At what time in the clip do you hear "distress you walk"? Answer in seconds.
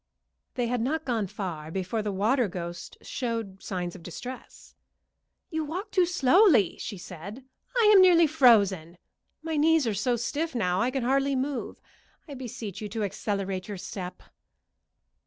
4.01-5.91